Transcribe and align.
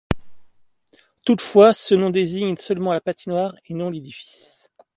Toutefois, 1.25 1.75
ce 1.75 1.93
nom 1.93 2.09
désigne 2.09 2.55
seulement 2.57 2.91
la 2.91 3.01
patinoire, 3.01 3.53
et 3.67 3.75
non 3.75 3.91
l'édifice. 3.91 4.71